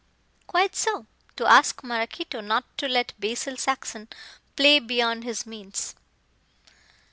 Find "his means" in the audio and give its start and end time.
5.25-5.93